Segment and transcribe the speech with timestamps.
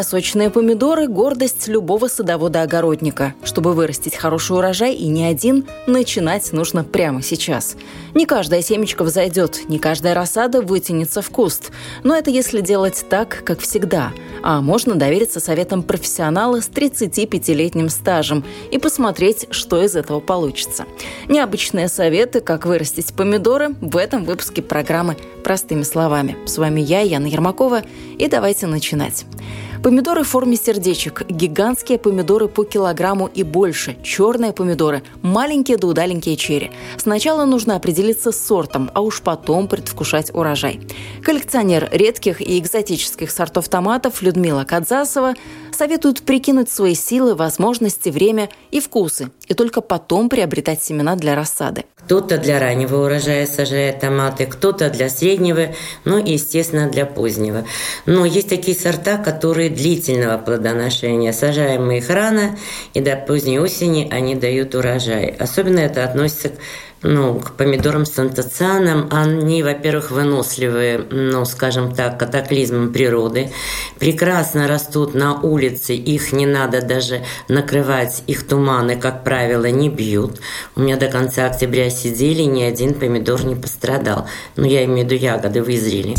[0.00, 3.34] Вкусные сочные помидоры– гордость любого садовода-огородника.
[3.44, 7.76] Чтобы вырастить хороший урожай и не один, начинать нужно прямо сейчас.
[8.14, 11.70] Не каждая семечко взойдет, не каждая рассада вытянется в куст.
[12.02, 14.12] Но это если делать так, как всегда.
[14.42, 20.86] А можно довериться советам профессионала с 35-летним стажем и посмотреть, что из этого получится.
[21.28, 26.38] Необычные советы, как вырастить помидоры, в этом выпуске программы «Простыми словами».
[26.46, 27.82] С вами я, Яна Ермакова,
[28.18, 29.26] и давайте начинать.
[29.82, 36.36] Помидоры в форме сердечек, гигантские помидоры по килограмму и больше, черные помидоры, маленькие да удаленькие
[36.36, 36.70] черри.
[36.98, 40.80] Сначала нужно определиться с сортом, а уж потом предвкушать урожай.
[41.24, 45.32] Коллекционер редких и экзотических сортов томатов Людмила Кадзасова
[45.80, 51.86] советует прикинуть свои силы, возможности, время и вкусы, и только потом приобретать семена для рассады.
[52.04, 55.68] Кто-то для раннего урожая сажает томаты, кто-то для среднего,
[56.04, 57.64] ну и, естественно, для позднего.
[58.04, 61.32] Но есть такие сорта, которые длительного плодоношения.
[61.32, 62.58] Сажаем мы их рано,
[62.92, 65.28] и до поздней осени они дают урожай.
[65.38, 66.54] Особенно это относится к
[67.02, 73.50] ну, к помидорам с антоцианом, они, во-первых, выносливые, ну, скажем так, катаклизмом природы,
[73.98, 80.40] прекрасно растут на улице, их не надо даже накрывать, их туманы, как правило, не бьют.
[80.76, 84.26] У меня до конца октября сидели, ни один помидор не пострадал.
[84.56, 86.14] Ну, я имею в виду ягоды вызрели.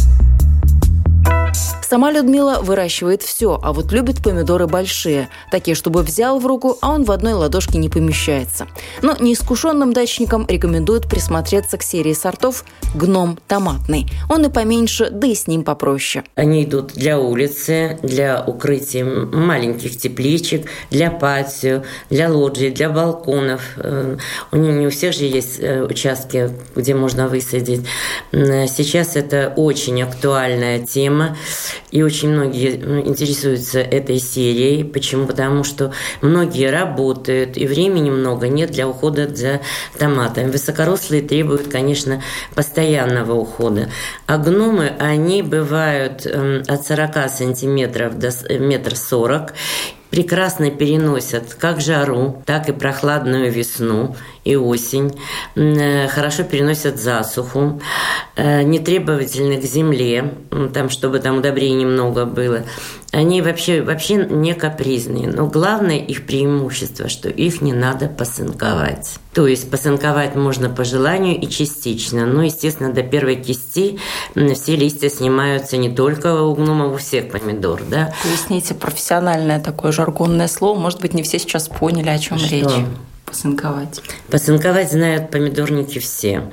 [1.92, 6.94] Сама Людмила выращивает все, а вот любит помидоры большие, такие, чтобы взял в руку, а
[6.94, 8.68] он в одной ладошке не помещается.
[9.02, 12.64] Но неискушенным дачникам рекомендуют присмотреться к серии сортов
[12.96, 14.06] «Гном томатный».
[14.30, 16.24] Он и поменьше, да и с ним попроще.
[16.36, 23.64] Они идут для улицы, для укрытия маленьких тепличек, для патио, для лоджий, для балконов.
[23.76, 24.16] Э,
[24.54, 27.86] у не у всех же есть э, участки, где можно высадить.
[28.32, 31.36] Сейчас это очень актуальная тема.
[31.92, 34.84] И очень многие ну, интересуются этой серией.
[34.84, 35.28] Почему?
[35.28, 39.62] Потому что многие работают, и времени много нет для ухода за
[39.98, 40.50] томатами.
[40.50, 42.24] Высокорослые требуют, конечно,
[42.56, 43.90] постоянного ухода.
[44.26, 49.54] А гномы, они бывают эм, от 40 сантиметров до метр сорок
[50.12, 55.18] прекрасно переносят как жару, так и прохладную весну и осень,
[55.56, 57.82] э, хорошо переносят засуху,
[58.36, 60.34] э, нетребовательны к земле,
[60.74, 62.64] там, чтобы там удобрений немного было.
[63.12, 69.20] Они вообще, вообще не капризные, но главное их преимущество, что их не надо посынковать.
[69.34, 72.26] То есть посынковать можно по желанию и частично.
[72.26, 74.00] Но, естественно, до первой кисти
[74.54, 77.82] все листья снимаются не только у гномов, у всех помидор.
[77.90, 78.14] Да?
[78.24, 80.80] Поясните профессиональное такое жаргонное слово.
[80.80, 82.50] Может быть, не все сейчас поняли, о чем что?
[82.50, 82.86] речь.
[83.32, 84.02] Посынковать.
[84.30, 86.52] Посынковать знают помидорники все.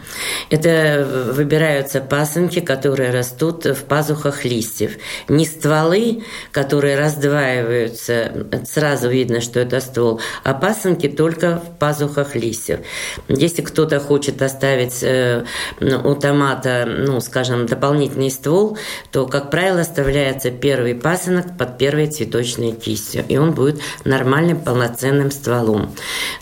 [0.49, 4.93] Это выбираются пасынки, которые растут в пазухах листьев.
[5.27, 6.23] Не стволы,
[6.53, 12.79] которые раздваиваются, сразу видно, что это ствол, а пасынки только в пазухах листьев.
[13.27, 15.45] Если кто-то хочет оставить э,
[15.81, 18.79] у томата, ну, скажем, дополнительный ствол,
[19.11, 25.33] то, как правило, оставляется первый пасынок под первой цветочной кистью, и он будет нормальным полноценным
[25.33, 25.93] стволом.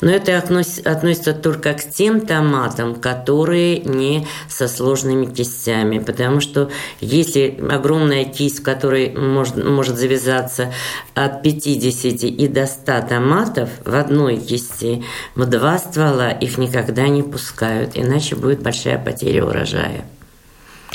[0.02, 0.38] Но это это
[0.84, 6.70] относится только к тем томатам, которые не со сложными кистями, потому что
[7.00, 10.72] если огромная кисть, в которой может, может завязаться
[11.14, 15.04] от 50 и до 100 томатов в одной кисти,
[15.34, 20.04] в два ствола их никогда не пускают, иначе будет большая потеря урожая.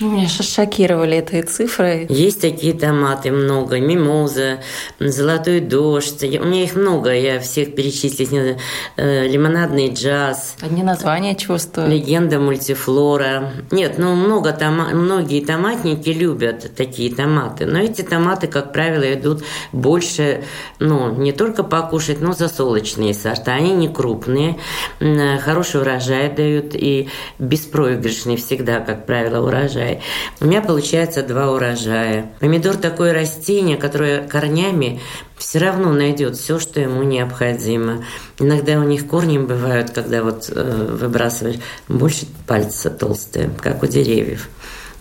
[0.01, 2.07] Меня шокировали этой цифры.
[2.09, 3.79] Есть такие томаты много.
[3.79, 4.59] Мимоза,
[4.99, 6.23] золотой дождь.
[6.23, 8.57] У меня их много, я всех перечислить не
[8.97, 10.55] э, Лимонадный джаз.
[10.61, 11.89] Одни названия чего стоят?
[11.89, 13.51] Легенда мультифлора.
[13.69, 14.89] Нет, ну много тома...
[14.89, 17.67] многие томатники любят такие томаты.
[17.67, 20.43] Но эти томаты, как правило, идут больше,
[20.79, 23.53] ну, не только покушать, но засолочные сорта.
[23.53, 24.57] Они не крупные,
[24.99, 30.01] хороший урожай дают и беспроигрышный всегда, как правило, урожай урожай.
[30.39, 32.31] У меня получается два урожая.
[32.39, 34.99] Помидор такое растение, которое корнями
[35.37, 38.03] все равно найдет все, что ему необходимо.
[38.39, 44.49] Иногда у них корни бывают, когда вот э, выбрасываешь больше пальца толстые, как у деревьев.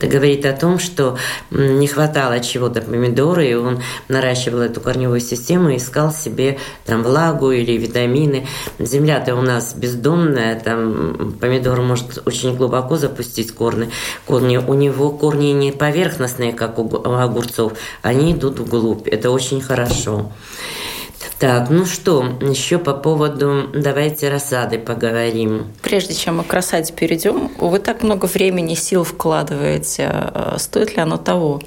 [0.01, 1.19] Это говорит о том, что
[1.51, 7.73] не хватало чего-то помидоры, и он наращивал эту корневую систему, искал себе там влагу или
[7.73, 8.47] витамины.
[8.79, 13.91] Земля-то у нас бездонная, там помидор может очень глубоко запустить корни.
[14.25, 14.57] корни.
[14.57, 19.07] У него корни не поверхностные, как у огурцов, они идут вглубь.
[19.07, 20.33] Это очень хорошо.
[21.39, 25.67] Так, ну что, еще по поводу, давайте рассады поговорим.
[25.83, 31.03] Прежде чем мы к рассаде перейдем, вы так много времени, сил вкладываете, а стоит ли
[31.03, 31.61] оно того?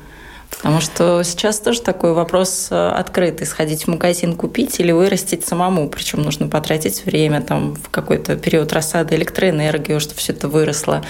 [0.50, 3.48] Потому что сейчас тоже такой вопрос э, открытый.
[3.48, 5.90] Сходить в магазин купить или вырастить самому.
[5.90, 11.04] Причем нужно потратить время там, в какой-то период рассады электроэнергию, чтобы все это выросло.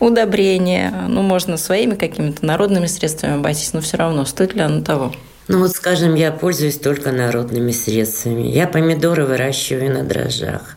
[0.00, 0.92] Удобрения.
[1.08, 5.12] Ну, можно своими какими-то народными средствами обойтись, но все равно стоит ли оно того?
[5.48, 8.48] Ну вот, скажем, я пользуюсь только народными средствами.
[8.48, 10.76] Я помидоры выращиваю на дрожжах.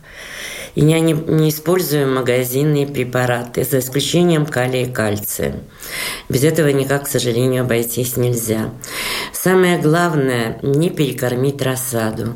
[0.75, 5.55] И я не, не использую магазинные препараты, за исключением калия и кальция.
[6.29, 8.69] Без этого никак, к сожалению, обойтись нельзя.
[9.43, 12.33] Самое главное– не перекормить рассаду.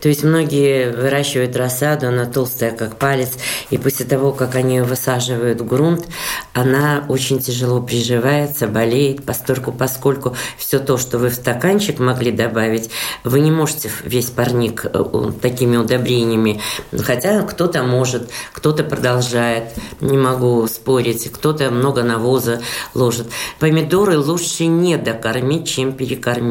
[0.00, 3.34] То есть многие выращивают рассаду, она толстая, как палец,
[3.68, 6.06] и после того, как они ее высаживают в грунт,
[6.54, 12.88] она очень тяжело приживается, болеет, постольку, поскольку все то, что вы в стаканчик могли добавить,
[13.22, 15.04] вы не можете весь парник э,
[15.42, 16.62] такими удобрениями.
[17.02, 22.62] Хотя кто-то может, кто-то продолжает, не могу спорить, кто-то много навоза
[22.94, 23.26] ложит.
[23.58, 26.45] Помидоры лучше не докормить, чем перекормить.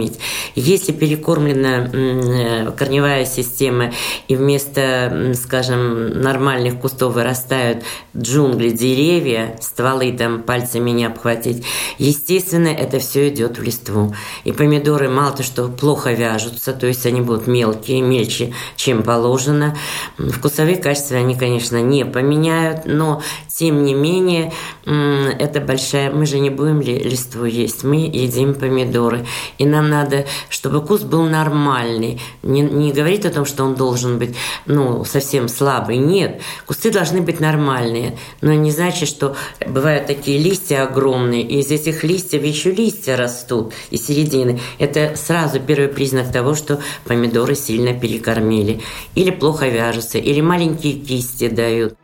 [0.56, 3.92] Если перекормлена э, корневая система
[4.28, 7.84] и вместо, скажем, нормальных кустов вырастают
[8.16, 11.66] джунгли, деревья, стволы там пальцами не обхватить,
[11.98, 14.16] естественно, это все идет в листву.
[14.44, 19.76] И помидоры мало то, что плохо вяжутся, то есть они будут мелкие, мельче, чем положено.
[20.18, 24.52] Вкусовые качества они, конечно, не поменяют, но тем не менее
[24.86, 26.12] это большая...
[26.12, 29.26] Мы же не будем ли листву есть, мы едим помидоры.
[29.58, 32.22] И нам надо, чтобы куст был нормальный.
[32.44, 34.36] Не, не говорить о том, что он должен быть
[34.66, 35.98] ну, совсем слабый.
[35.98, 38.18] Нет, кусты должны быть нормальные.
[38.42, 39.36] Но не значит, что
[39.66, 44.60] бывают такие листья огромные, и из этих листьев еще листья растут из середины.
[44.80, 48.82] Это сразу первый признак того, что помидоры сильно перекормили.
[49.16, 51.96] Или плохо вяжутся, или маленькие кисти дают.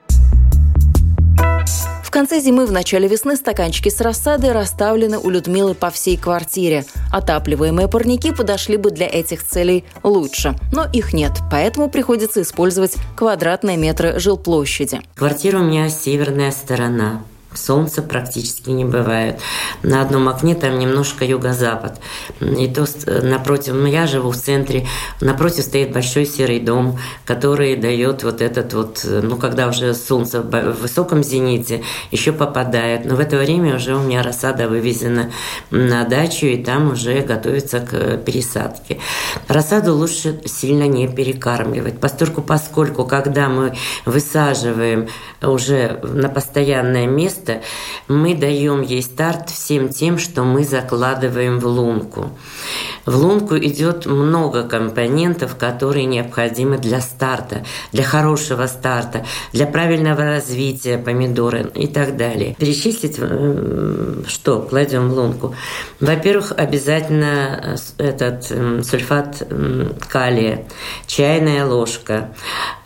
[2.12, 6.84] В конце зимы, в начале весны стаканчики с рассадой расставлены у Людмилы по всей квартире.
[7.10, 13.78] Отапливаемые парники подошли бы для этих целей лучше, но их нет, поэтому приходится использовать квадратные
[13.78, 15.00] метры жилплощади.
[15.16, 17.24] Квартира у меня северная сторона
[17.54, 19.40] солнца практически не бывает.
[19.84, 22.00] На одном окне там немножко юго-запад.
[22.40, 22.86] И то
[23.22, 24.88] напротив, ну я живу в центре,
[25.20, 30.72] напротив стоит большой серый дом, который дает вот этот вот, ну когда уже солнце в
[30.82, 33.06] высоком зените, еще попадает.
[33.06, 35.32] Но в это время уже у меня рассада вывезена
[35.72, 39.00] на дачу, и там уже готовится к пересадке.
[39.48, 43.76] Рассаду лучше сильно не перекармливать, поскольку, поскольку когда мы
[44.06, 45.08] высаживаем
[45.42, 47.62] уже на постоянное место, место,
[48.08, 52.32] мы даем ей старт всем тем, что мы закладываем в лунку.
[53.06, 60.98] В лунку идет много компонентов, которые необходимы для старта, для хорошего старта, для правильного развития
[60.98, 62.56] помидора и так далее.
[62.60, 65.56] Перечислить, э, что кладем в лунку.
[66.00, 68.46] Во-первых, обязательно э, этот
[68.86, 69.48] сульфат
[70.08, 70.66] калия,
[71.08, 72.30] чайная ложка,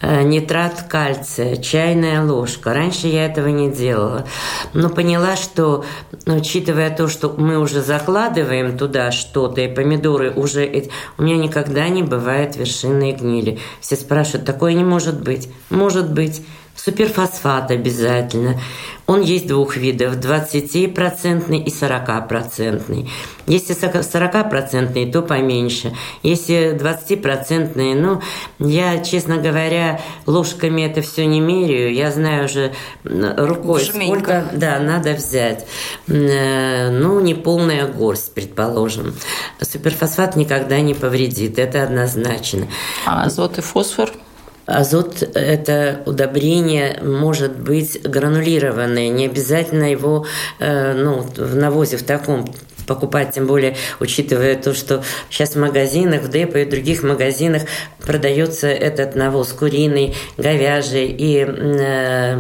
[0.02, 2.74] э, нитрат кальция, чайная ложка.
[2.74, 4.26] Раньше я этого не делала,
[4.74, 5.86] но поняла, что
[6.26, 10.90] учитывая то, что мы уже закладываем туда что-то, и помидоры помидоры уже...
[11.18, 13.60] У меня никогда не бывает вершинной гнили.
[13.82, 15.50] Все спрашивают, такое не может быть.
[15.70, 16.46] Может быть.
[16.76, 18.60] Суперфосфат обязательно.
[19.08, 23.10] Он есть двух видов, 20% и 40%.
[23.46, 25.96] Если 40%, то поменьше.
[26.24, 28.22] Если 20%, ну,
[28.60, 31.94] я, честно говоря, ложками это все не меряю.
[31.94, 34.06] Я знаю уже рукой, Жменько.
[34.06, 35.68] сколько да, надо взять.
[36.08, 39.16] Э, ну, не полная горсть, предположим.
[39.62, 42.68] Суперфосфат никогда не повредит, это однозначно.
[43.06, 44.12] А азот и фосфор–
[44.66, 50.26] Азот– это удобрение может быть гранулированное, не обязательно его
[50.60, 52.52] э, ну, в навозе в таком
[52.88, 57.64] покупать, тем более учитывая то, что сейчас в магазинах, в депо и других магазинах
[58.06, 62.36] продается этот навоз куриный, говяжий и э,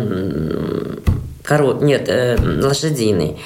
[1.43, 3.39] корот, нет, э, лошадиный.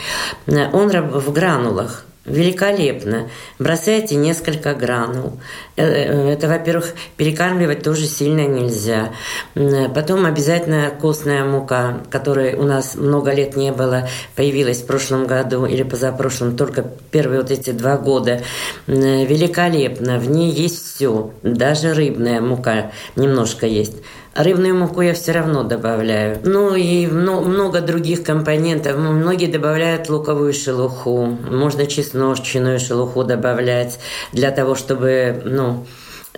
[0.48, 3.30] Он в гранулах великолепно.
[3.58, 5.40] Бросайте несколько гранул.
[5.76, 9.12] Э, э, это, во-первых, перекармливать тоже сильно нельзя.
[9.56, 15.66] Потом обязательно костная мука, которой у нас много лет не было, появилась в прошлом году
[15.66, 18.42] или позапрошлом, только первые вот эти два года.
[18.88, 20.20] Великолепно.
[20.20, 21.32] В ней есть все.
[21.44, 23.98] Даже рыбная мука немножко есть.
[24.36, 26.40] Рыбную муку я все равно добавляю.
[26.44, 28.98] Ну и много других компонентов.
[28.98, 31.26] Многие добавляют луковую шелуху.
[31.26, 34.00] Можно чесночную шелуху добавлять
[34.32, 35.86] для того, чтобы, ну,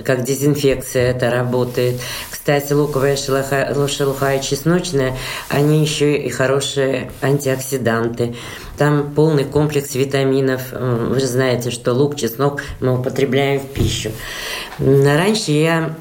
[0.03, 2.00] как дезинфекция это работает.
[2.29, 5.15] Кстати, луковая шелуха, шелуха и чесночная,
[5.50, 8.36] они еще и хорошие антиоксиданты.
[8.77, 10.71] Там полный комплекс витаминов.
[10.71, 14.12] Вы же знаете, что лук, чеснок мы употребляем в пищу.
[14.79, 15.93] Раньше я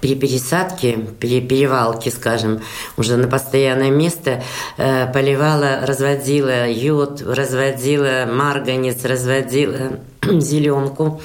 [0.00, 2.60] при пересадке, при перевалке, скажем,
[2.96, 4.42] уже на постоянное место,
[4.76, 11.20] э, поливала, разводила йод, разводила марганец, разводила зеленку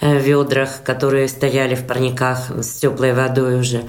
[0.00, 3.84] э, в ведрах, которые стояли в парниках с теплой водой уже.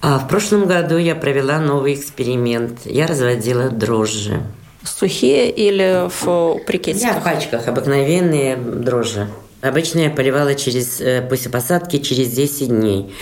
[0.00, 2.80] А в прошлом году я провела новый эксперимент.
[2.84, 4.42] Я разводила дрожжи.
[4.84, 7.14] Сухие или в брикетиках?
[7.14, 9.28] Я в пачках, обыкновенные дрожжи.
[9.62, 13.14] Обычно я поливала через, э, после посадки через 10 дней.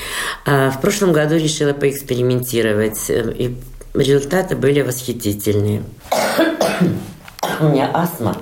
[0.47, 3.57] А в прошлом году решила поэкспериментировать, э, и
[3.93, 5.83] результаты были восхитительные.
[7.61, 8.39] У меня астма,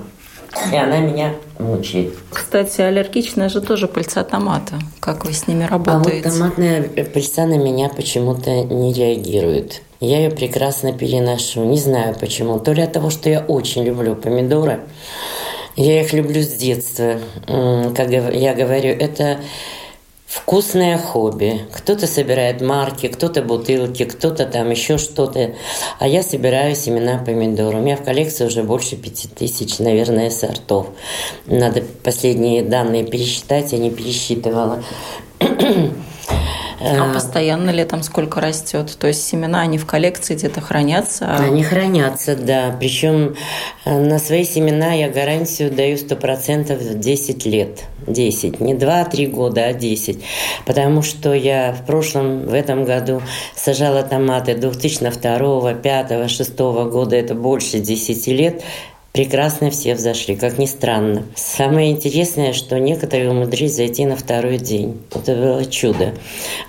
[0.71, 2.13] и она меня мучает.
[2.31, 4.75] Кстати, аллергичная же тоже пыльца томата.
[5.01, 6.29] Как вы с ними работаете?
[6.29, 9.81] А вот томатная пыльца на меня почему-то не реагирует.
[9.99, 11.65] Я ее прекрасно переношу.
[11.65, 12.59] Не знаю почему.
[12.59, 14.79] То ли от того, что я очень люблю помидоры,
[15.75, 17.19] я их люблю с детства.
[17.47, 19.39] Как я говорю, это
[20.29, 21.61] вкусное хобби.
[21.73, 25.55] Кто-то собирает марки, кто-то бутылки, кто-то там еще что-то.
[25.99, 27.75] А я собираю семена помидор.
[27.75, 30.87] У меня в коллекции уже больше пяти тысяч, наверное, сортов.
[31.47, 34.83] Надо последние данные пересчитать, я не пересчитывала.
[36.79, 38.95] А э, постоянно ли там сколько растет?
[38.99, 41.25] То есть семена, они в коллекции где-то хранятся?
[41.27, 41.45] А...
[41.45, 42.75] Они хранятся, да.
[42.79, 43.35] Причем
[43.85, 47.83] э, на свои семена я гарантию даю 100% 10 лет.
[48.07, 48.59] 10.
[48.59, 50.23] Не 2-3 года, а 10.
[50.65, 53.21] Потому что я в прошлом, в этом году
[53.55, 57.15] сажала томаты 2002, 2005, 2006 года.
[57.15, 58.63] Это больше 10 лет
[59.13, 61.23] прекрасно все взошли, как ни странно.
[61.35, 65.01] Самое интересное, что некоторые умудрились зайти на второй день.
[65.13, 66.13] Это было чудо.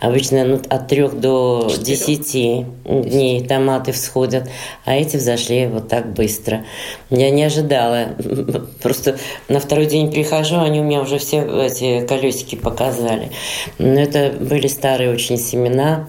[0.01, 4.49] Обычно ну, от трех до десяти дней томаты всходят,
[4.85, 6.65] а эти взошли вот так быстро.
[7.11, 8.09] Я не ожидала.
[8.83, 9.19] Просто
[9.49, 13.31] на второй день прихожу, они у меня уже все эти колесики показали.
[13.79, 16.09] Но это были старые очень семена.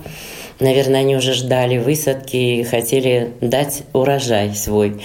[0.59, 5.01] Наверное, они уже ждали высадки и хотели дать урожай свой.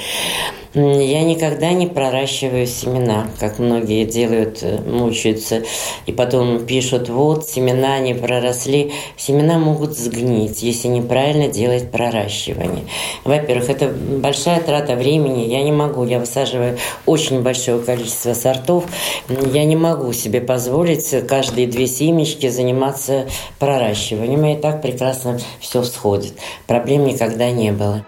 [0.76, 5.62] Я никогда не проращиваю семена, как многие делают, э, мучаются,
[6.04, 8.92] и потом пишут, вот, семена не проросли.
[9.16, 12.84] Семена могут сгнить, если неправильно делать проращивание.
[13.24, 18.84] Во-первых, это большая трата времени, я не могу, я высаживаю очень большое количество сортов,
[19.30, 23.24] я не могу себе позволить каждые две семечки заниматься
[23.58, 26.34] проращиванием, и так прекрасно все всходит.
[26.66, 28.04] Проблем никогда не было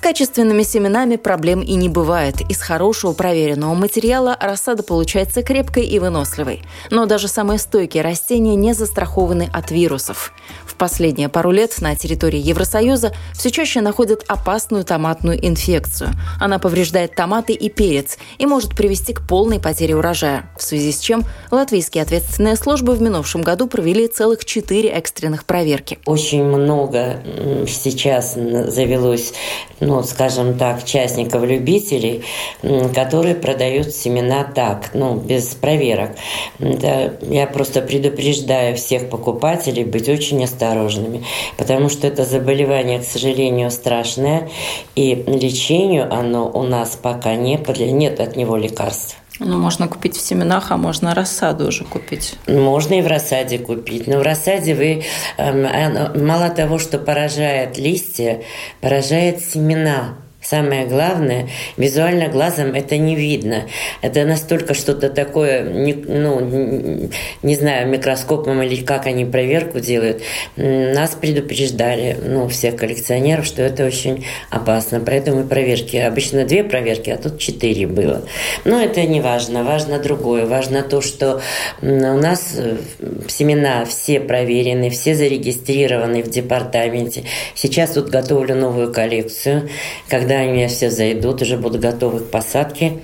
[0.00, 2.40] качественными семенами проблем и не бывает.
[2.48, 6.62] Из хорошего проверенного материала рассада получается крепкой и выносливой.
[6.90, 10.32] Но даже самые стойкие растения не застрахованы от вирусов.
[10.66, 16.10] В последние пару лет на территории Евросоюза все чаще находят опасную томатную инфекцию.
[16.40, 20.98] Она повреждает томаты и перец и может привести к полной потере урожая, в связи с
[20.98, 25.98] чем латвийские ответственные службы в минувшем году провели целых четыре экстренных проверки.
[26.06, 27.22] Очень много
[27.68, 29.34] сейчас завелось
[29.80, 32.24] ну, скажем так, частников-любителей,
[32.94, 36.10] которые продают семена так, ну, без проверок.
[36.58, 41.24] Да, я просто предупреждаю всех покупателей быть очень осторожными,
[41.56, 44.50] потому что это заболевание, к сожалению, страшное,
[44.94, 47.58] и лечению оно у нас пока не,
[47.92, 49.19] нет от него лекарств.
[49.40, 52.36] Ну, можно купить в семенах, а можно рассаду уже купить.
[52.46, 54.06] Можно и в рассаде купить.
[54.06, 55.04] Но в рассаде вы
[55.38, 58.42] эм, мало того, что поражает листья,
[58.82, 60.16] поражает семена.
[60.42, 63.66] Самое главное, визуально глазом это не видно.
[64.00, 67.10] Это настолько что-то такое, не, ну,
[67.42, 70.22] не знаю, микроскопом или как они проверку делают.
[70.56, 75.00] Нас предупреждали, ну, всех коллекционеров, что это очень опасно.
[75.00, 78.22] Поэтому проверки, обычно две проверки, а тут четыре было.
[78.64, 80.46] Но это не важно, важно другое.
[80.46, 81.42] Важно то, что
[81.82, 82.76] у нас э,
[83.28, 87.24] семена все проверены, все зарегистрированы в департаменте.
[87.54, 89.68] Сейчас тут готовлю новую коллекцию,
[90.08, 92.98] когда Когда они все зайдут, уже будут готовы к посадке,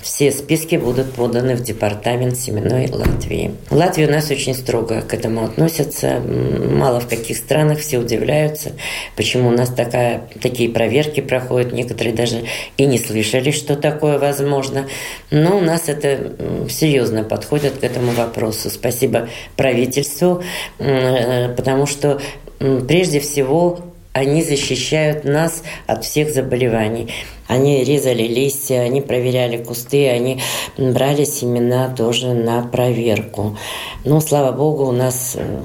[0.00, 3.54] все списки будут поданы в департамент семенной Латвии.
[3.70, 6.18] В Латвии у нас очень строго к этому относятся.
[6.18, 8.72] Мало в каких странах все удивляются,
[9.14, 11.72] почему у нас такая, такие проверки проходят.
[11.72, 12.46] Некоторые даже
[12.76, 14.88] и не слышали, что такое возможно.
[15.30, 16.32] Но у нас это
[16.68, 18.70] серьезно подходит к этому вопросу.
[18.70, 20.42] Спасибо правительству,
[20.80, 22.20] э, потому что
[22.58, 27.12] прежде всего они защищают нас от всех заболеваний.
[27.48, 30.40] Они резали листья, они проверяли кусты, они
[30.76, 33.56] брали семена тоже на проверку.
[34.04, 35.60] Но, слава богу, у нас э,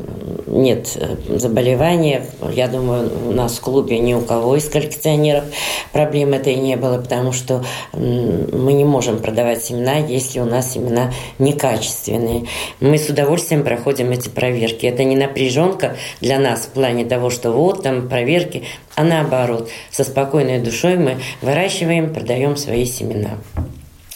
[0.47, 2.25] нет э, заболевания.
[2.53, 5.45] Я думаю, у нас в клубе ни у кого из коллекционеров
[5.91, 11.11] проблем этой не было, потому что мы не можем продавать семена, если у нас семена
[11.39, 12.45] некачественные.
[12.79, 14.85] Мы с удовольствием проходим эти проверки.
[14.85, 18.63] Это не напряженка для нас в плане того, что вот там проверки,
[18.97, 23.37] а наоборот, со спокойной душой мы выращиваем, продаем свои семена.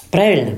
[0.10, 0.58] Правильно?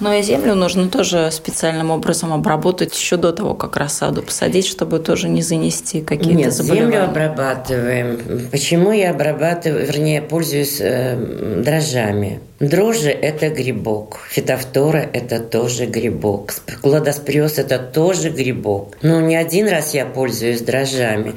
[0.00, 4.98] Но и землю нужно тоже специальным образом обработать еще до того, как рассаду посадить, чтобы
[4.98, 6.90] тоже не занести какие-то Нет, заболевания.
[6.90, 8.48] землю обрабатываем.
[8.50, 12.40] Почему я обрабатываю, вернее, пользуюсь э, дрожжами?
[12.60, 16.52] Дрожжи– это грибок, фитофтора– это тоже грибок,
[16.82, 18.98] кладоспрёс– это тоже грибок.
[19.00, 21.36] Но не один раз я пользуюсь дрожжами.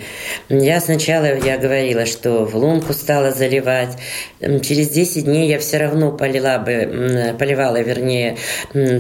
[0.50, 3.92] Я сначала, я говорила, что в лунку стала заливать.
[4.42, 8.36] Через 10 дней я все равно полила бы, поливала, вернее,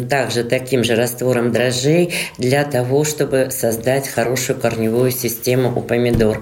[0.09, 6.41] также таким же раствором дрожжей для того, чтобы создать хорошую корневую систему у помидор.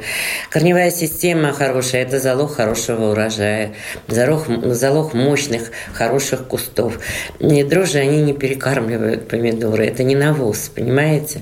[0.52, 3.74] Корневая система хорошая– это залог хорошего урожая,
[4.08, 4.46] залог,
[4.76, 7.00] залог мощных хороших кустов.
[7.40, 9.86] И дрожжи, они не перекармливают помидоры.
[9.86, 11.42] Это не навоз, понимаете?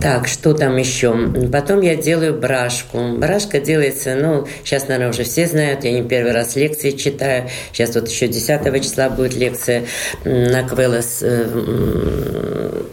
[0.00, 1.14] Так, что там еще?
[1.50, 3.16] Потом я делаю брашку.
[3.16, 7.48] Брашка делается, ну, сейчас, наверное, уже все знают, я не первый раз лекции читаю.
[7.72, 9.84] Сейчас вот еще 10 числа будет лекция
[10.24, 11.46] на Квелос э,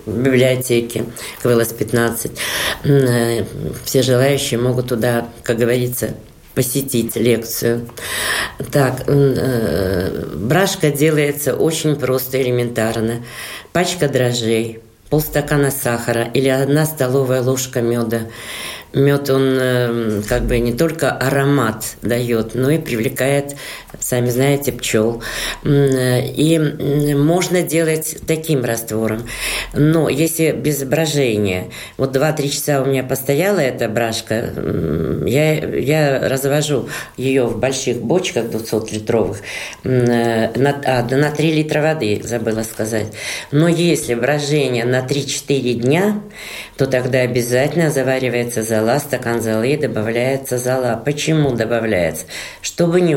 [0.05, 1.05] библиотеке,
[1.41, 2.31] Квелос 15.
[2.85, 3.43] Э,
[3.83, 6.11] все желающие могут туда, как говорится,
[6.55, 7.87] посетить лекцию.
[8.71, 13.23] Так, э, брашка делается очень просто, элементарно.
[13.71, 14.79] Пачка дрожжей,
[15.09, 18.21] полстакана сахара или одна столовая ложка меда.
[18.93, 23.55] Мед, он э, как бы не только аромат дает, но и привлекает,
[23.99, 25.21] сами знаете, пчел.
[25.63, 29.27] И можно делать таким раствором.
[29.73, 31.65] Но если без брожения,
[31.97, 34.53] вот 2-3 часа у меня постояла эта брашка,
[35.25, 39.37] я, я развожу ее в больших бочках 200-литровых
[39.83, 43.07] на, а, на 3 литра воды, забыла сказать.
[43.51, 46.21] Но если брожение на 3-4 дня,
[46.77, 51.01] то тогда обязательно заваривается зола, стакан золы добавляется зола.
[51.03, 52.25] Почему добавляется?
[52.61, 53.15] Чтобы не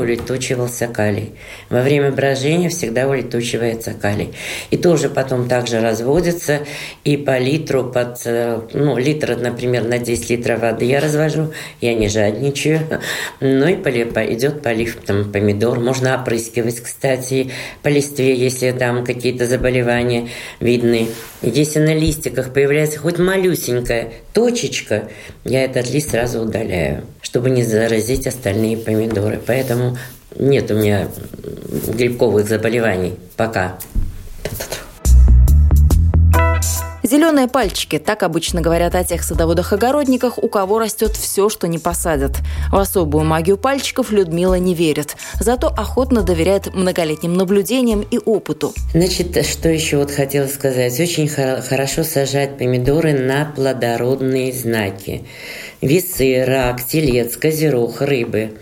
[0.67, 1.33] улетучивался калий.
[1.71, 4.33] Во время брожения всегда улетучивается калий.
[4.71, 6.61] И тоже потом также разводится.
[7.05, 11.53] И по литру, под, э, ну, литр, например, на 10 литров воды я развожу.
[11.81, 12.81] Я не жадничаю.
[13.41, 15.81] Ну и полив, идет полив там, помидор.
[15.81, 17.51] Можно опрыскивать, кстати,
[17.83, 20.29] по листве, если там какие-то заболевания
[20.61, 21.09] видны.
[21.43, 25.09] Если на листиках появляется хоть малюсенькая точечка,
[25.45, 29.39] я этот лист сразу удаляю, чтобы не заразить остальные помидоры.
[29.47, 29.97] Поэтому
[30.39, 31.09] нет у меня
[31.89, 33.79] грибковых заболеваний пока.
[37.07, 42.39] Зеленые пальчики– так обычно говорят о тех садоводах-огородниках, у кого растет все, что не посадят.
[42.73, 48.75] В особую магию пальчиков Людмила не верит, зато охотно доверяет многолетним наблюдениям и опыту.
[48.93, 50.99] Значит, что еще вот хотела сказать.
[50.99, 55.25] Очень хорошо сажать помидоры на плодородные знаки
[55.81, 58.53] весы, рак, телец, козерог, рыбы.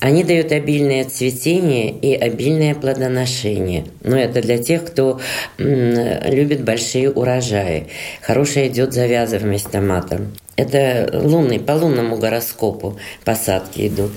[0.00, 3.84] Они дают обильное цветение и обильное плодоношение.
[4.02, 5.20] Но это для тех, кто
[5.58, 7.88] любит большие урожаи.
[8.22, 10.20] Хорошая идет завязываемость томата.
[10.56, 14.12] Это лунный, по лунному гороскопу посадки идут.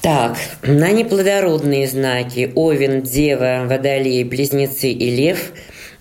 [0.00, 5.52] Так, на неплодородные знаки Овен, Дева, Водолей, Близнецы и Лев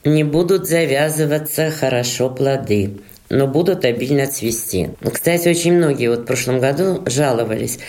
[0.05, 2.91] не будут завязываться хорошо плоды
[3.29, 4.89] но будут обильно цвести.
[5.11, 7.79] Кстати, очень многие вот в прошлом году жаловались.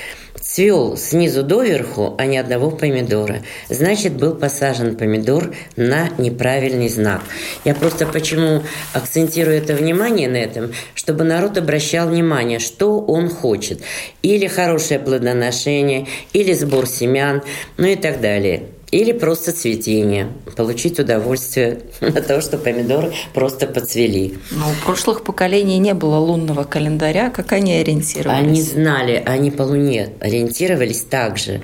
[0.40, 3.42] Цвел снизу доверху, а не одного помидора.
[3.68, 7.22] Значит, был посажен помидор на неправильный знак.
[7.64, 13.81] Я просто почему акцентирую это внимание на этом, чтобы народ обращал внимание, что он хочет.
[14.22, 17.42] Или хорошее плодоношение, или сбор семян,
[17.77, 18.62] ну и так далее.
[18.90, 24.38] Или просто цветение, получить удовольствие от того, что помидоры просто поцвели.
[24.51, 28.38] Но у прошлых поколений не было лунного календаря, как они ориентировались?
[28.38, 31.61] Они знали, они по Луне ориентировались также,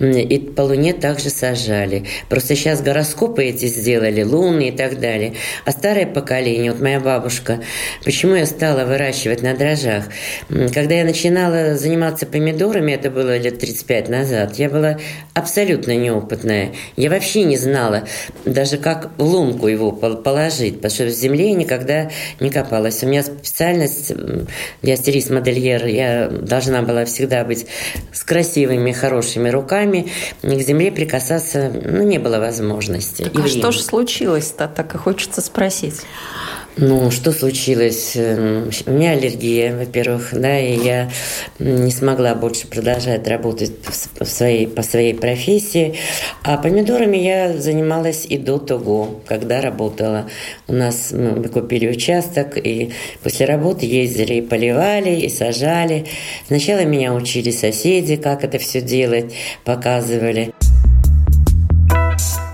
[0.00, 2.06] и по Луне также сажали.
[2.28, 5.34] Просто сейчас гороскопы эти сделали, луны и так далее.
[5.64, 7.60] А старое поколение, вот моя бабушка,
[8.04, 10.04] почему я стала выращивать на дрожжах?
[10.48, 14.98] Когда я начинала заниматься помидорами, это было лет 35 назад, я была
[15.34, 16.74] абсолютно неопытная зеленое.
[16.96, 18.04] Я вообще не знала
[18.44, 23.02] даже как в лунку его положить, потому что в земле я никогда не копалась.
[23.02, 24.12] У меня специальность,
[24.82, 27.66] я стилист-модельер, я должна была всегда быть
[28.12, 30.08] с красивыми, хорошими руками.
[30.42, 33.22] К земле прикасаться ну, не было возможности.
[33.24, 36.02] Так, а что же случилось-то, так и хочется спросить.
[36.76, 38.12] Ну, что случилось?
[38.14, 41.10] Эм, у меня аллергия, во-первых, да, и я
[41.58, 43.72] не смогла больше продолжать работать
[44.18, 45.96] в своей, по своей профессии.
[46.42, 50.30] А помидорами я занималась и до того, когда работала.
[50.66, 56.06] У нас мы купили участок, и после работы ездили и поливали, и сажали.
[56.46, 60.54] Сначала меня учили соседи, как это все делать, показывали.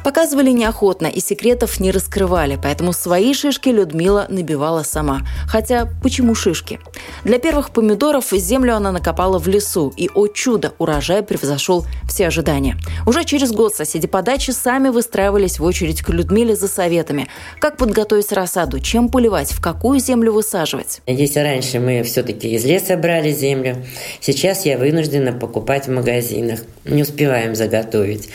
[0.09, 5.21] Показывали неохотно и секретов не раскрывали, поэтому свои шишки Людмила набивала сама.
[5.47, 6.81] Хотя почему шишки?
[7.25, 12.79] Для первых помидоров землю она накопала в лесу, и, о чудо, урожай превзошел все ожидания.
[13.07, 17.29] Уже через год соседи по даче сами выстраивались в очередь к Людмиле за советами.
[17.61, 21.03] Как подготовить рассаду, чем поливать, в какую землю высаживать.
[21.07, 23.85] Если раньше мы все-таки из леса брали землю,
[24.23, 26.61] сейчас я вынуждена покупать в магазинах.
[26.87, 28.31] Не успеваем заготовить.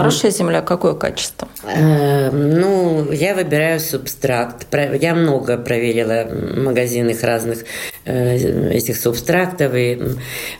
[0.00, 1.46] Хорошая земля, какое качество?
[1.62, 4.66] Э, ну, я выбираю субстракт.
[4.98, 7.64] Я много проверила магазинах разных
[8.06, 10.00] э, этих субстрактов, и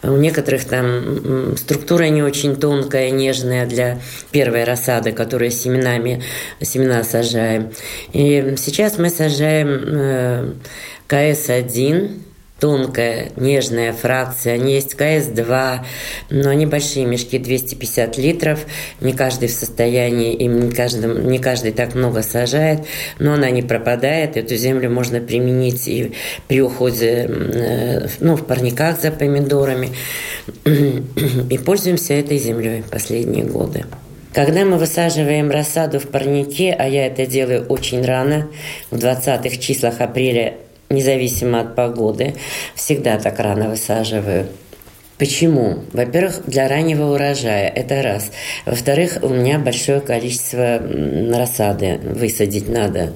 [0.03, 3.98] у некоторых там структура не очень тонкая, нежная для
[4.31, 6.22] первой рассады, которую семенами,
[6.61, 7.72] семена сажаем.
[8.12, 10.53] И сейчас мы сажаем э,
[11.09, 12.29] КС-1,
[12.61, 14.55] тонкая, нежная фракция.
[14.55, 15.79] Они есть КС-2,
[16.31, 18.66] но они большие мешки, 250 литров.
[19.01, 22.81] Не каждый в состоянии, им не, каждый, не каждый так много сажает,
[23.18, 24.37] но она не пропадает.
[24.37, 26.12] Эту землю можно применить и
[26.46, 29.90] при уходе э, ну, в парниках за помидорами.
[30.64, 33.85] И пользуемся этой землей последние годы.
[34.33, 38.49] Когда мы высаживаем рассаду в парнике, а я это делаю очень рано,
[38.90, 40.55] в 20-х числах апреля
[40.90, 42.35] независимо от погоды.
[42.74, 44.46] Всегда так рано высаживаю.
[45.20, 45.81] Почему?
[45.92, 48.31] Во-первых, для раннего урожая, это раз.
[48.64, 50.81] Во-вторых, у меня большое количество
[51.31, 53.12] рассады высадить надо.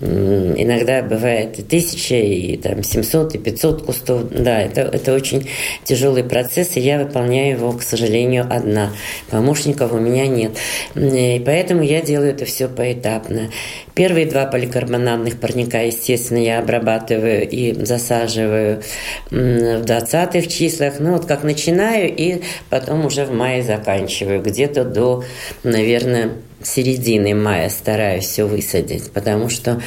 [0.00, 4.30] Иногда бывает и тысяча, и там 700, и 500 кустов.
[4.30, 5.46] Да, это, это очень
[5.84, 8.92] тяжелый процесс, и я выполняю его, к сожалению, одна.
[9.30, 10.52] Помощников у меня нет.
[10.94, 13.50] И поэтому я делаю это все поэтапно.
[13.94, 18.82] Первые два поликарбонатных парника, естественно, я обрабатываю и засаживаю
[19.30, 20.94] в 20-х числах.
[20.98, 24.40] Ну, вот как начинаю, и потом уже в мае заканчиваю.
[24.40, 25.24] Где-то до,
[25.62, 26.30] наверное,
[26.62, 29.80] середины мая стараюсь все высадить, потому что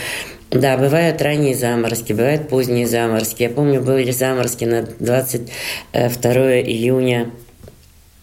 [0.50, 3.44] да, бывают ранние заморозки, бывают поздние заморозки.
[3.44, 6.32] Я помню, были заморозки на 22
[6.62, 7.32] июня,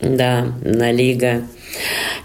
[0.00, 1.42] да, на Лига.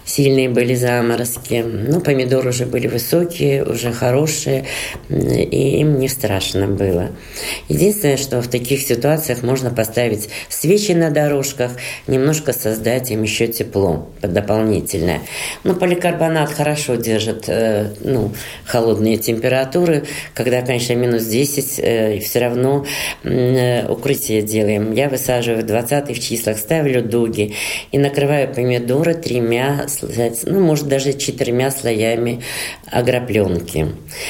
[0.06, 1.64] Сильные были заморозки.
[1.66, 4.66] Ну, помидоры уже были высокие, уже хорошие,
[5.10, 7.10] и им не страшно было.
[7.68, 11.72] Единственное, что в таких ситуациях можно поставить свечи на дорожках,
[12.08, 15.22] немножко создать им еще тепло дополнительное.
[15.64, 18.32] Но поликарбонат хорошо держит э, ну,
[18.66, 20.04] холодные температуры.
[20.34, 22.86] Когда, конечно, минус 10, э, все равно
[23.24, 24.94] э, укрытие делаем.
[24.94, 27.56] Я высаживаю в 20-х числах, ставлю дуги
[27.92, 29.86] и накрываю помидоры тремя
[30.46, 32.42] ну, может, даже четырьмя слоями
[32.90, 33.88] агропленки.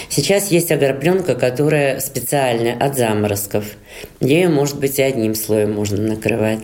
[0.10, 3.66] Сейчас есть агропленка, которая специальная от заморозков.
[4.20, 6.60] Ею, может быть, и одним слоем можно накрывать.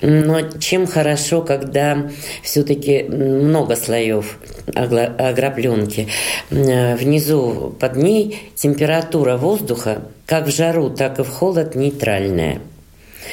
[0.00, 2.10] Но чем хорошо, когда
[2.42, 4.38] все-таки много слоев
[4.74, 6.08] агропленки.
[6.50, 12.60] Внизу под ней температура воздуха как в жару, так и в холод нейтральная.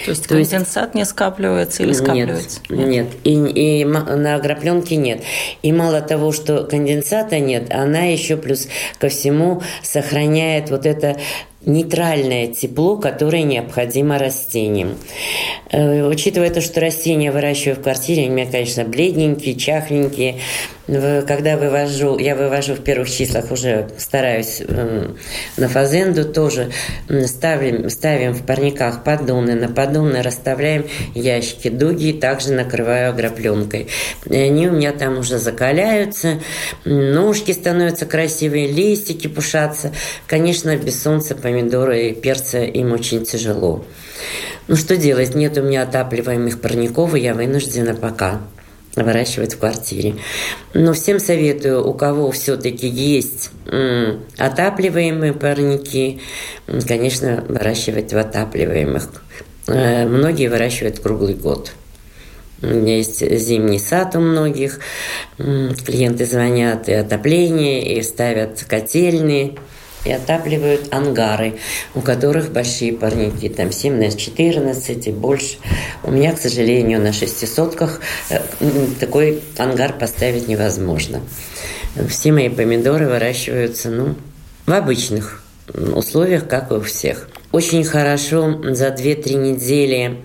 [0.05, 0.95] То есть То конденсат есть...
[0.95, 2.59] не скапливается или скапливается?
[2.69, 3.07] Нет, нет.
[3.23, 5.23] И, и на агропленке нет.
[5.61, 8.67] И мало того, что конденсата нет, она еще плюс
[8.99, 11.17] ко всему сохраняет вот это
[11.65, 14.97] нейтральное тепло, которое необходимо растениям.
[15.71, 20.37] Э, учитывая то, что растения выращиваю в квартире, они у меня, конечно, бледненькие, чахленькие,
[21.25, 25.17] когда вывожу, я вывожу в первых числах уже стараюсь эм,
[25.55, 26.71] на фазенду тоже
[27.25, 33.87] ставим, ставим в парниках поддоны, на поддоны расставляем ящики, дуги также накрываю агропленкой.
[34.29, 36.41] И они у меня там уже закаляются,
[36.83, 39.93] ножки становятся красивые, листики пушатся.
[40.27, 43.85] Конечно, без солнца помидоры и перца им очень тяжело.
[44.67, 48.41] Ну что делать, нет у меня отапливаемых парников, и я вынуждена пока
[48.95, 50.15] выращивать в квартире.
[50.73, 53.51] Но всем советую, у кого все-таки есть
[54.37, 56.19] отапливаемые парники,
[56.87, 59.09] конечно, выращивать в отапливаемых.
[59.67, 61.71] Э, многие выращивают круглый год.
[62.61, 64.79] У меня есть зимний сад у многих.
[65.37, 69.55] Клиенты звонят и отопление, и ставят котельные
[70.05, 71.55] и отапливают ангары,
[71.95, 75.57] у которых большие парники, там 7 на 14 и больше.
[76.03, 78.39] У меня, к сожалению, на шестисотках э,
[78.99, 81.21] такой ангар поставить невозможно.
[82.09, 84.15] Все мои помидоры выращиваются ну,
[84.65, 87.27] в обычных условиях, как и у всех.
[87.51, 90.17] Очень хорошо за 2-3 недели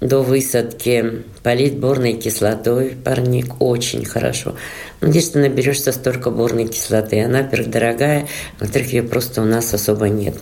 [0.00, 4.54] до высадки полить борной кислотой парник очень хорошо.
[5.00, 7.22] Ну, где ты наберешься столько борной кислоты?
[7.22, 8.26] Она, во-первых, дорогая,
[8.60, 10.34] во-вторых, ее просто у нас особо нет.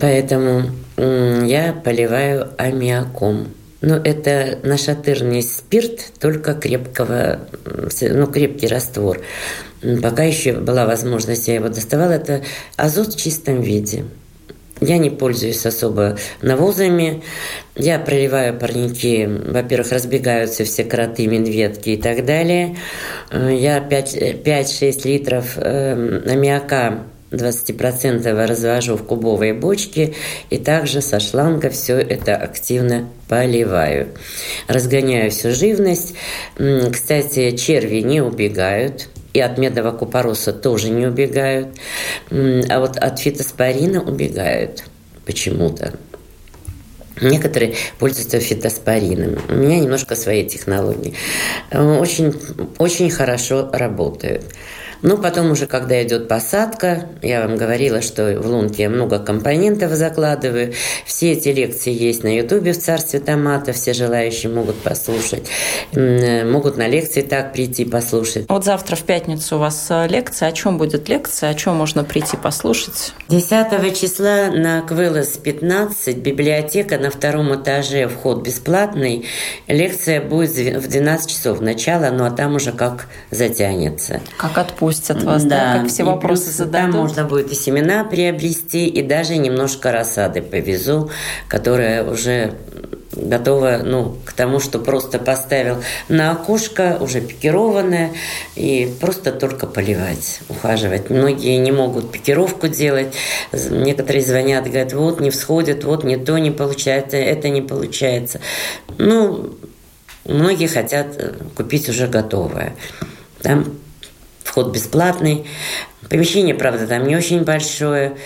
[0.00, 3.48] Поэтому я поливаю аммиаком.
[3.82, 7.40] Ну, это нашатырный спирт, только крепкого,
[8.00, 9.20] ну, крепкий раствор.
[10.02, 12.42] Пока еще была возможность, я его доставала, это
[12.76, 14.04] азот в чистом виде.
[14.80, 17.22] Я не пользуюсь особо навозами.
[17.76, 19.26] Я проливаю парники.
[19.26, 22.76] Во-первых, разбегаются все кроты, медведки и так далее.
[23.30, 30.14] Э, я 5-6 литров эм, аммиака 20% развожу в кубовые бочки
[30.50, 34.08] и также со шланга все это активно поливаю.
[34.68, 36.14] Разгоняю всю живность.
[36.92, 41.76] Кстати, черви не убегают и от медного купороса тоже не убегают,
[42.30, 44.84] а вот от фитоспорина убегают
[45.26, 45.92] почему-то.
[47.20, 49.38] Некоторые пользуются фитоспорином.
[49.50, 51.14] У меня немножко свои технологии.
[51.70, 52.34] Очень,
[52.78, 54.44] очень хорошо работают.
[55.06, 59.92] Ну, потом уже, когда идет посадка, я вам говорила, что в лунке я много компонентов
[59.92, 60.72] закладываю.
[61.04, 65.48] Все эти лекции есть на ютубе в «Царстве томата», все желающие могут послушать.
[65.92, 68.46] Могут на лекции так прийти послушать.
[68.48, 70.48] Вот завтра в пятницу у вас э, лекция.
[70.48, 71.50] О чем будет лекция?
[71.50, 73.12] О чем можно прийти послушать?
[73.28, 79.24] 10 числа на Квелос 15, библиотека на втором этаже, вход бесплатный.
[79.68, 84.20] Лекция будет в 12 часов начала, ну а там уже как затянется.
[84.36, 86.92] Как отпуск отпустят вас, да, да как все и вопросы зададут.
[86.92, 91.10] Там можно будет и семена приобрести, и даже немножко рассады повезу,
[91.48, 92.54] которая уже
[93.12, 95.76] готова ну, к тому, что просто поставил
[96.08, 98.12] на окошко, уже пикированное,
[98.56, 101.08] и просто только поливать, ухаживать.
[101.08, 103.14] Многие не могут пикировку делать.
[103.52, 108.40] Некоторые звонят, говорят, вот не всходит, вот не то не получается, это не получается.
[108.98, 109.54] Ну,
[110.24, 112.74] многие хотят э, купить уже готовое.
[113.40, 113.64] Там
[114.56, 115.44] вход бесплатный.
[116.08, 118.16] Помещение, правда, там не очень большое.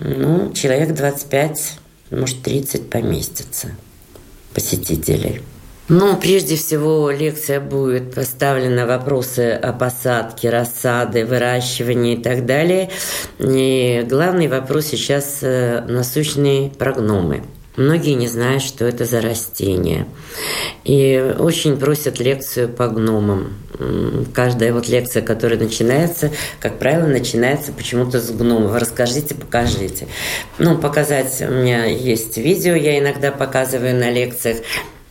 [0.00, 1.78] Ну, человек 25,
[2.10, 3.68] может, 30 поместится
[4.54, 5.42] посетителей.
[5.88, 12.88] Ну, прежде всего, лекция будет поставлена вопросы о посадке, рассады, выращивании и так далее.
[13.38, 17.42] И главный вопрос сейчас э,– насущные прогномы.
[17.76, 20.06] Многие не знают, что это за растение.
[20.84, 23.52] И очень просят лекцию по гномам.
[24.32, 28.76] Каждая вот лекция, которая начинается, как правило, начинается почему-то с гномов.
[28.76, 30.06] Расскажите, покажите.
[30.58, 34.58] Ну, показать у меня есть видео, я иногда показываю на лекциях.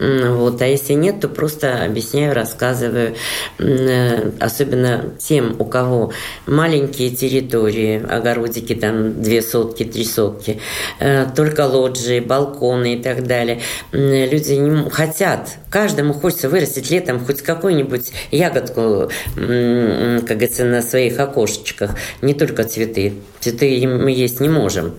[0.04, 0.62] Вот.
[0.62, 3.16] А если нет, то просто объясняю, рассказываю.
[3.60, 6.12] Э, особенно тем, у кого
[6.46, 10.60] маленькие территории, огородики там две сотки, три сотки,
[11.00, 13.62] э, только лоджии, балконы и так далее.
[13.94, 19.44] Люди не хотят, каждому хочется вырастить летом хоть какую-нибудь ягодку, как
[20.26, 23.13] говорится, на своих окошечках, не только цветы.
[23.39, 24.96] Цветы мы есть не можем.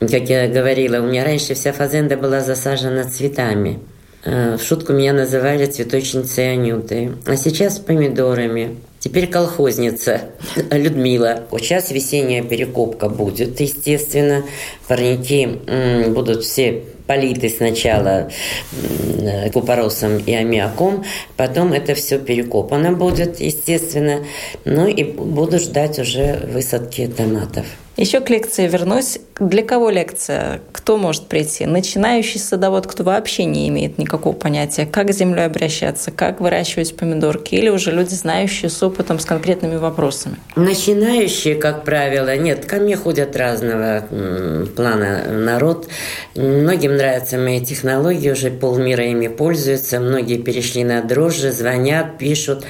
[0.00, 3.80] Как я говорила, у меня раньше вся фазенда была засажена цветами.
[4.28, 7.12] Э, в шутку меня называли цветочницей Анютой.
[7.24, 8.76] А сейчас помидорами.
[9.00, 10.20] Теперь колхозница
[10.70, 11.44] Людмила.
[11.50, 14.44] Вот сейчас весенняя перекопка будет, естественно.
[14.86, 15.46] Парники
[16.08, 18.30] будут все политы сначала
[19.54, 21.04] купоросом и аммиаком,
[21.38, 24.26] потом это все перекопано будет, естественно.
[24.66, 27.64] Ну и буду ждать уже высадки томатов.
[27.98, 29.18] Еще к лекции вернусь.
[29.40, 30.60] Для кого лекция?
[30.70, 31.66] Кто может прийти?
[31.66, 37.56] Начинающий садовод, кто вообще не имеет никакого понятия, как с землей обращаться, как выращивать помидорки,
[37.56, 40.36] или уже люди, знающие с опытом, с конкретными вопросами?
[40.54, 42.66] Начинающие, как правило, нет.
[42.66, 44.04] Ко мне ходят разного
[44.76, 45.88] плана народ.
[46.36, 49.98] Многим нравятся мои технологии, уже полмира ими пользуются.
[49.98, 52.64] Многие перешли на дрожжи, звонят, пишут.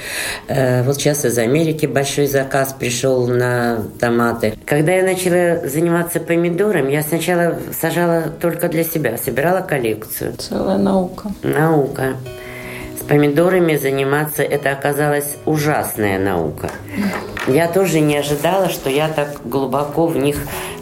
[0.47, 4.55] Э, вот сейчас из Америки большой заказ пришел на томаты.
[4.65, 10.33] Когда я начала заниматься помидором, я сначала сажала только для себя, собирала коллекцию.
[10.37, 11.31] Целая наука.
[11.43, 12.13] Наука.
[13.09, 16.69] Помидорами заниматься это оказалась ужасная наука.
[17.47, 20.37] Я тоже не ожидала, что я так глубоко в них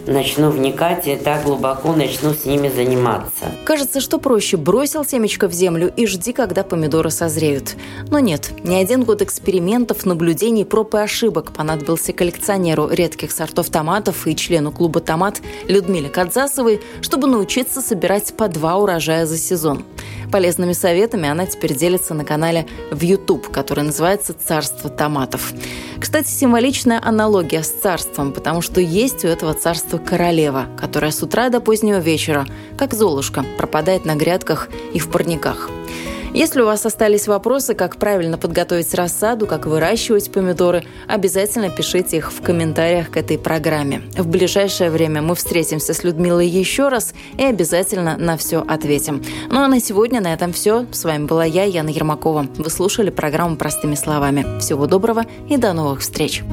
[0.06, 3.46] начну вникать и так глубоко начну с ними заниматься.
[3.63, 7.76] Кажется, что проще бросил семечко в землю и жди, когда помидоры созреют.
[8.10, 14.28] Но нет, не один год экспериментов, наблюдений, проб и ошибок понадобился коллекционеру редких сортов томатов
[14.28, 19.86] и члену клуба «Томат» Людмиле Кадзасовой, чтобы научиться собирать по два урожая за сезон.
[20.32, 25.53] Полезными советами она теперь делится на канале в YouTube, который называется «Царство томатов».
[25.99, 31.49] Кстати, символичная аналогия с царством, потому что есть у этого царства королева, которая с утра
[31.49, 32.45] до позднего вечера,
[32.77, 35.69] как золушка, пропадает на грядках и в парниках.
[36.38, 42.32] Если у вас остались вопросы, как правильно подготовить рассаду, как выращивать помидоры, обязательно пишите их
[42.32, 44.04] в комментариях к этой программе.
[44.15, 49.23] В ближайшее время мы встретимся с Людмилой еще раз и обязательно на все ответим.
[49.50, 50.86] Ну а на сегодня на этом все.
[50.91, 52.45] С вами была я, Яна Ермакова.
[52.56, 54.60] Вы слушали программу «Простыми словами».
[54.60, 56.43] Всего доброго и до новых встреч!